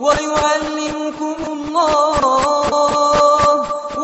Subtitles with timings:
[0.00, 2.20] ويعلمكم الله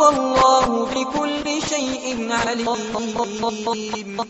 [0.01, 4.27] والله بكل شيء عليم.